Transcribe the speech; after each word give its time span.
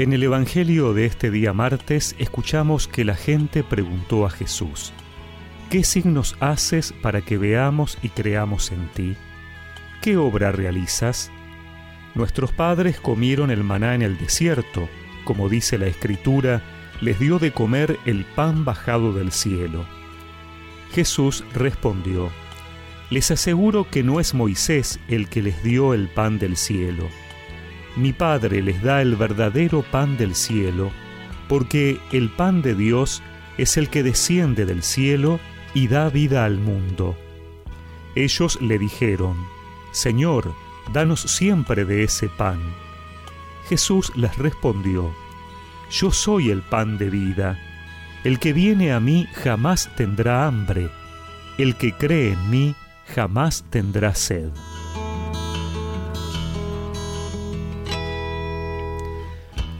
En 0.00 0.14
el 0.14 0.22
Evangelio 0.22 0.94
de 0.94 1.04
este 1.04 1.30
día 1.30 1.52
martes 1.52 2.16
escuchamos 2.18 2.88
que 2.88 3.04
la 3.04 3.14
gente 3.14 3.62
preguntó 3.62 4.24
a 4.24 4.30
Jesús, 4.30 4.94
¿qué 5.68 5.84
signos 5.84 6.38
haces 6.40 6.94
para 7.02 7.20
que 7.20 7.36
veamos 7.36 7.98
y 8.00 8.08
creamos 8.08 8.72
en 8.72 8.88
ti? 8.94 9.14
¿Qué 10.00 10.16
obra 10.16 10.52
realizas? 10.52 11.30
Nuestros 12.14 12.50
padres 12.50 12.98
comieron 12.98 13.50
el 13.50 13.62
maná 13.62 13.94
en 13.94 14.00
el 14.00 14.16
desierto, 14.16 14.88
como 15.24 15.50
dice 15.50 15.76
la 15.76 15.88
Escritura, 15.88 16.62
les 17.02 17.18
dio 17.18 17.38
de 17.38 17.52
comer 17.52 17.98
el 18.06 18.24
pan 18.24 18.64
bajado 18.64 19.12
del 19.12 19.32
cielo. 19.32 19.84
Jesús 20.94 21.44
respondió, 21.52 22.30
Les 23.10 23.30
aseguro 23.30 23.86
que 23.90 24.02
no 24.02 24.18
es 24.18 24.32
Moisés 24.32 24.98
el 25.08 25.28
que 25.28 25.42
les 25.42 25.62
dio 25.62 25.92
el 25.92 26.08
pan 26.08 26.38
del 26.38 26.56
cielo 26.56 27.06
mi 27.96 28.12
Padre 28.12 28.62
les 28.62 28.82
da 28.82 29.02
el 29.02 29.16
verdadero 29.16 29.82
pan 29.82 30.16
del 30.16 30.34
cielo, 30.34 30.90
porque 31.48 31.98
el 32.12 32.30
pan 32.30 32.62
de 32.62 32.74
Dios 32.74 33.22
es 33.58 33.76
el 33.76 33.88
que 33.88 34.02
desciende 34.02 34.64
del 34.64 34.82
cielo 34.82 35.40
y 35.74 35.88
da 35.88 36.08
vida 36.08 36.44
al 36.44 36.58
mundo. 36.58 37.16
Ellos 38.14 38.60
le 38.60 38.78
dijeron, 38.78 39.36
Señor, 39.92 40.54
danos 40.92 41.20
siempre 41.20 41.84
de 41.84 42.04
ese 42.04 42.28
pan. 42.28 42.60
Jesús 43.68 44.12
les 44.16 44.36
respondió, 44.36 45.14
Yo 45.90 46.10
soy 46.10 46.50
el 46.50 46.62
pan 46.62 46.98
de 46.98 47.10
vida. 47.10 47.58
El 48.24 48.38
que 48.38 48.52
viene 48.52 48.92
a 48.92 49.00
mí 49.00 49.26
jamás 49.32 49.90
tendrá 49.96 50.46
hambre. 50.46 50.90
El 51.58 51.76
que 51.76 51.92
cree 51.92 52.32
en 52.32 52.50
mí 52.50 52.74
jamás 53.14 53.64
tendrá 53.70 54.14
sed. 54.14 54.50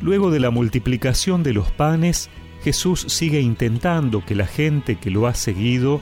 Luego 0.01 0.31
de 0.31 0.41
la 0.41 0.51
multiplicación 0.51 1.43
de 1.43 1.53
los 1.53 1.71
panes, 1.71 2.31
Jesús 2.63 3.05
sigue 3.09 3.41
intentando 3.41 4.25
que 4.25 4.35
la 4.35 4.47
gente 4.47 4.97
que 4.97 5.11
lo 5.11 5.27
ha 5.27 5.35
seguido 5.35 6.01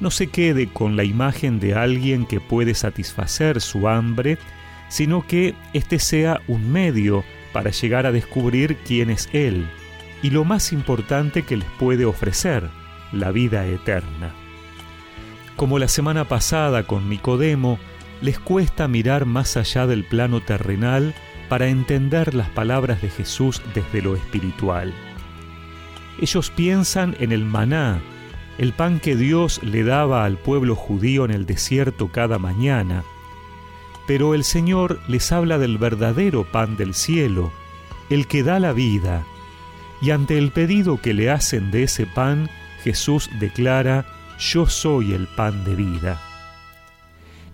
no 0.00 0.10
se 0.10 0.28
quede 0.28 0.68
con 0.68 0.96
la 0.96 1.04
imagen 1.04 1.60
de 1.60 1.74
alguien 1.74 2.26
que 2.26 2.40
puede 2.40 2.74
satisfacer 2.74 3.60
su 3.60 3.88
hambre, 3.88 4.38
sino 4.88 5.26
que 5.26 5.54
éste 5.72 5.98
sea 5.98 6.40
un 6.48 6.72
medio 6.72 7.24
para 7.52 7.70
llegar 7.70 8.06
a 8.06 8.12
descubrir 8.12 8.76
quién 8.86 9.10
es 9.10 9.28
Él 9.32 9.68
y 10.22 10.30
lo 10.30 10.44
más 10.44 10.72
importante 10.72 11.42
que 11.42 11.56
les 11.56 11.68
puede 11.78 12.04
ofrecer, 12.04 12.68
la 13.12 13.30
vida 13.30 13.66
eterna. 13.66 14.34
Como 15.56 15.78
la 15.78 15.88
semana 15.88 16.26
pasada 16.26 16.84
con 16.84 17.08
Nicodemo, 17.08 17.78
les 18.20 18.38
cuesta 18.38 18.88
mirar 18.88 19.26
más 19.26 19.56
allá 19.56 19.86
del 19.86 20.04
plano 20.04 20.40
terrenal 20.40 21.14
para 21.50 21.66
entender 21.66 22.32
las 22.32 22.48
palabras 22.48 23.02
de 23.02 23.10
Jesús 23.10 23.60
desde 23.74 24.00
lo 24.00 24.14
espiritual. 24.14 24.94
Ellos 26.20 26.48
piensan 26.50 27.16
en 27.18 27.32
el 27.32 27.44
maná, 27.44 28.00
el 28.56 28.72
pan 28.72 29.00
que 29.00 29.16
Dios 29.16 29.60
le 29.64 29.82
daba 29.82 30.24
al 30.24 30.38
pueblo 30.38 30.76
judío 30.76 31.24
en 31.24 31.32
el 31.32 31.46
desierto 31.46 32.08
cada 32.12 32.38
mañana, 32.38 33.02
pero 34.06 34.34
el 34.34 34.44
Señor 34.44 35.00
les 35.08 35.32
habla 35.32 35.58
del 35.58 35.76
verdadero 35.76 36.44
pan 36.44 36.76
del 36.76 36.94
cielo, 36.94 37.50
el 38.10 38.28
que 38.28 38.44
da 38.44 38.60
la 38.60 38.72
vida, 38.72 39.24
y 40.00 40.12
ante 40.12 40.38
el 40.38 40.52
pedido 40.52 41.00
que 41.00 41.14
le 41.14 41.30
hacen 41.30 41.72
de 41.72 41.82
ese 41.82 42.06
pan, 42.06 42.48
Jesús 42.84 43.28
declara, 43.40 44.06
Yo 44.38 44.66
soy 44.66 45.14
el 45.14 45.26
pan 45.26 45.64
de 45.64 45.74
vida. 45.74 46.20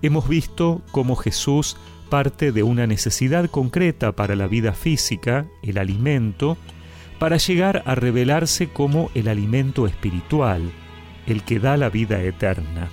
Hemos 0.03 0.29
visto 0.29 0.83
cómo 0.93 1.17
Jesús 1.17 1.79
parte 2.09 2.53
de 2.53 2.63
una 2.63 2.87
necesidad 2.87 3.51
concreta 3.51 4.13
para 4.13 4.37
la 4.37 4.47
vida 4.47 4.73
física, 4.73 5.47
el 5.63 5.79
alimento, 5.79 6.57
para 7.19 7.37
llegar 7.37 7.83
a 7.87 7.95
revelarse 7.95 8.69
como 8.69 9.11
el 9.15 9.29
alimento 9.29 9.87
espiritual, 9.87 10.71
el 11.27 11.43
que 11.43 11.59
da 11.59 11.77
la 11.77 11.89
vida 11.89 12.23
eterna. 12.23 12.89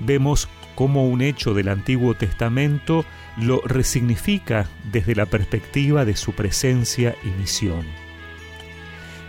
Vemos 0.00 0.48
cómo 0.74 1.08
un 1.08 1.22
hecho 1.22 1.54
del 1.54 1.68
Antiguo 1.68 2.14
Testamento 2.14 3.04
lo 3.36 3.60
resignifica 3.62 4.68
desde 4.92 5.14
la 5.14 5.26
perspectiva 5.26 6.04
de 6.04 6.16
su 6.16 6.32
presencia 6.32 7.14
y 7.24 7.28
misión. 7.40 7.84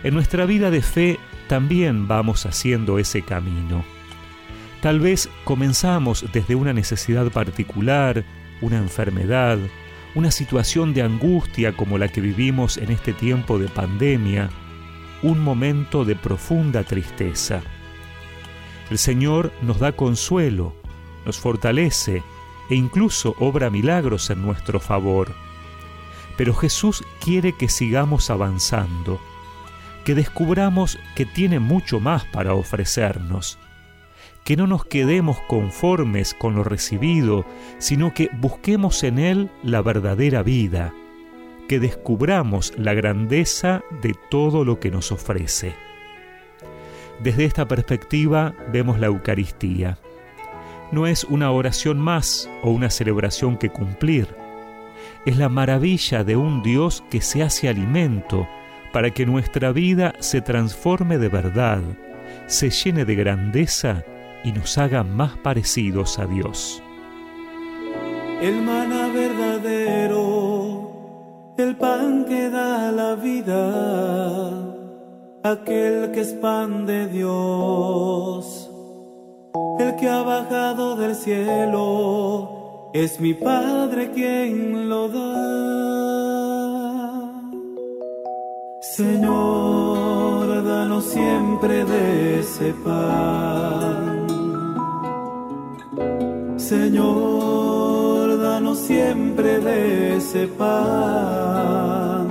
En 0.02 0.14
nuestra 0.14 0.46
vida 0.46 0.70
de 0.70 0.82
fe 0.82 1.18
también 1.48 2.08
vamos 2.08 2.46
haciendo 2.46 2.98
ese 2.98 3.22
camino. 3.22 3.84
Tal 4.80 5.00
vez 5.00 5.28
comenzamos 5.44 6.24
desde 6.32 6.54
una 6.54 6.72
necesidad 6.72 7.30
particular, 7.32 8.24
una 8.60 8.78
enfermedad, 8.78 9.58
una 10.14 10.30
situación 10.30 10.94
de 10.94 11.02
angustia 11.02 11.76
como 11.76 11.98
la 11.98 12.08
que 12.08 12.20
vivimos 12.20 12.78
en 12.78 12.90
este 12.90 13.12
tiempo 13.12 13.58
de 13.58 13.68
pandemia, 13.68 14.48
un 15.22 15.40
momento 15.40 16.04
de 16.04 16.16
profunda 16.16 16.84
tristeza. 16.84 17.62
El 18.90 18.98
Señor 18.98 19.52
nos 19.62 19.78
da 19.78 19.92
consuelo, 19.92 20.74
nos 21.24 21.38
fortalece 21.38 22.22
e 22.70 22.74
incluso 22.74 23.34
obra 23.38 23.70
milagros 23.70 24.30
en 24.30 24.42
nuestro 24.42 24.80
favor. 24.80 25.34
Pero 26.36 26.54
Jesús 26.54 27.02
quiere 27.20 27.52
que 27.52 27.68
sigamos 27.68 28.30
avanzando, 28.30 29.20
que 30.04 30.14
descubramos 30.14 30.98
que 31.14 31.26
tiene 31.26 31.58
mucho 31.58 32.00
más 32.00 32.24
para 32.26 32.54
ofrecernos 32.54 33.58
que 34.46 34.56
no 34.56 34.68
nos 34.68 34.84
quedemos 34.84 35.40
conformes 35.48 36.32
con 36.32 36.54
lo 36.54 36.62
recibido, 36.62 37.44
sino 37.78 38.14
que 38.14 38.30
busquemos 38.40 39.02
en 39.02 39.18
Él 39.18 39.50
la 39.64 39.82
verdadera 39.82 40.44
vida, 40.44 40.94
que 41.68 41.80
descubramos 41.80 42.72
la 42.78 42.94
grandeza 42.94 43.82
de 44.02 44.14
todo 44.30 44.64
lo 44.64 44.78
que 44.78 44.92
nos 44.92 45.10
ofrece. 45.10 45.74
Desde 47.24 47.44
esta 47.44 47.66
perspectiva 47.66 48.54
vemos 48.72 49.00
la 49.00 49.08
Eucaristía. 49.08 49.98
No 50.92 51.08
es 51.08 51.24
una 51.24 51.50
oración 51.50 51.98
más 51.98 52.48
o 52.62 52.70
una 52.70 52.90
celebración 52.90 53.56
que 53.56 53.70
cumplir. 53.70 54.28
Es 55.24 55.38
la 55.38 55.48
maravilla 55.48 56.22
de 56.22 56.36
un 56.36 56.62
Dios 56.62 57.02
que 57.10 57.20
se 57.20 57.42
hace 57.42 57.68
alimento 57.68 58.46
para 58.92 59.10
que 59.10 59.26
nuestra 59.26 59.72
vida 59.72 60.14
se 60.20 60.40
transforme 60.40 61.18
de 61.18 61.30
verdad, 61.30 61.82
se 62.46 62.70
llene 62.70 63.04
de 63.04 63.16
grandeza 63.16 64.04
y 64.46 64.52
nos 64.52 64.78
haga 64.78 65.02
más 65.02 65.36
parecidos 65.38 66.20
a 66.20 66.26
Dios. 66.26 66.80
El 68.40 68.62
maná 68.62 69.08
verdadero, 69.08 70.44
el 71.58 71.76
pan 71.76 72.24
que 72.26 72.48
da 72.48 72.92
la 72.92 73.16
vida, 73.16 74.52
aquel 75.42 76.12
que 76.12 76.20
es 76.20 76.32
pan 76.34 76.86
de 76.86 77.08
Dios, 77.08 78.70
el 79.80 79.96
que 79.96 80.08
ha 80.08 80.22
bajado 80.22 80.94
del 80.94 81.16
cielo, 81.16 82.92
es 82.94 83.18
mi 83.18 83.34
Padre 83.34 84.12
quien 84.12 84.88
lo 84.88 85.08
da. 85.08 85.56
Señor, 88.80 90.62
danos 90.64 91.04
siempre 91.04 91.84
de 91.84 92.38
ese 92.38 92.72
pan 92.84 94.15
Señor, 96.68 98.40
danos 98.42 98.78
siempre 98.78 99.60
de 99.60 100.16
ese 100.16 100.48
pan. 100.48 102.26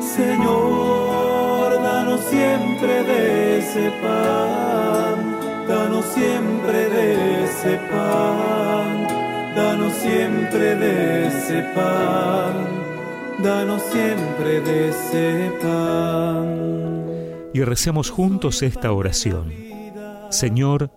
Señor, 0.00 1.80
danos 1.80 2.20
siempre 2.22 3.04
de 3.04 3.58
ese 3.58 3.92
pan. 4.02 5.14
Danos 5.68 6.04
siempre 6.06 6.88
de 6.90 7.44
ese 7.44 7.78
pan. 7.92 9.06
Danos 9.54 9.92
siempre 9.92 10.74
de 10.74 11.28
ese 11.28 11.62
pan. 11.72 12.54
Danos 13.44 13.80
siempre 13.92 14.60
de 14.60 14.88
ese 14.88 15.52
pan. 15.62 16.46
Y 17.54 17.62
recemos 17.62 18.10
juntos 18.10 18.64
esta 18.64 18.90
oración. 18.90 19.52
Señor, 20.30 20.90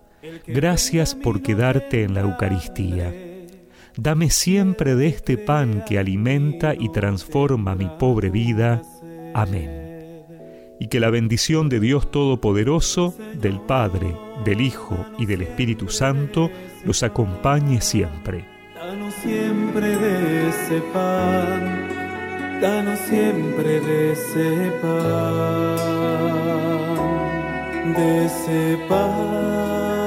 Gracias 0.46 1.14
por 1.14 1.42
quedarte 1.42 2.02
en 2.02 2.14
la 2.14 2.20
Eucaristía. 2.20 3.12
Dame 3.96 4.30
siempre 4.30 4.94
de 4.94 5.08
este 5.08 5.36
pan 5.38 5.84
que 5.84 5.98
alimenta 5.98 6.72
y 6.74 6.88
transforma 6.90 7.74
mi 7.74 7.90
pobre 7.98 8.30
vida. 8.30 8.80
Amén. 9.34 10.24
Y 10.80 10.86
que 10.86 11.00
la 11.00 11.10
bendición 11.10 11.68
de 11.68 11.80
Dios 11.80 12.10
Todopoderoso, 12.10 13.16
del 13.40 13.60
Padre, 13.60 14.14
del 14.44 14.60
Hijo 14.60 15.04
y 15.18 15.26
del 15.26 15.42
Espíritu 15.42 15.88
Santo 15.88 16.50
los 16.84 17.02
acompañe 17.02 17.80
siempre. 17.80 18.44
Danos 18.74 19.14
siempre 19.14 19.96
de 19.96 20.48
ese 20.48 20.80
pan, 20.92 21.88
danos 22.60 22.98
siempre 23.00 23.80
de 23.80 24.12
ese 24.12 24.72
pan, 24.80 25.76
de 27.94 28.26
ese 28.26 28.78
pan 28.88 29.97